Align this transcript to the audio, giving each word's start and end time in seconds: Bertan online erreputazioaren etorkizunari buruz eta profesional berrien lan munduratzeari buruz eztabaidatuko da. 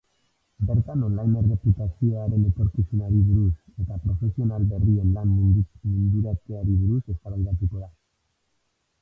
Bertan 0.69 1.01
online 1.07 1.41
erreputazioaren 1.41 2.47
etorkizunari 2.51 3.19
buruz 3.27 3.83
eta 3.85 3.99
profesional 4.07 4.67
berrien 4.73 5.13
lan 5.19 5.37
munduratzeari 5.43 6.81
buruz 6.83 6.99
eztabaidatuko 7.15 7.85
da. 7.85 7.93